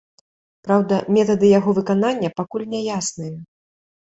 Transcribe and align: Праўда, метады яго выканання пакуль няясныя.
Праўда, 0.67 0.95
метады 1.17 1.47
яго 1.59 1.75
выканання 1.81 2.29
пакуль 2.41 2.67
няясныя. 2.73 3.35